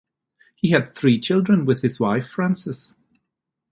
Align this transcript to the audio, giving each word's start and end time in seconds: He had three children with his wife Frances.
He 0.55 0.71
had 0.71 0.95
three 0.95 1.19
children 1.19 1.63
with 1.63 1.83
his 1.83 1.99
wife 1.99 2.27
Frances. 2.27 2.95